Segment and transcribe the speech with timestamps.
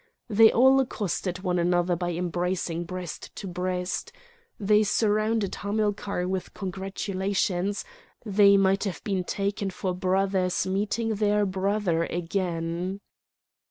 [0.29, 4.11] They all accosted one another by embracing breast to breast.
[4.59, 7.85] They surrounded Hamilcar with congratulations;
[8.25, 13.01] they might have been taken for brothers meeting their brother again.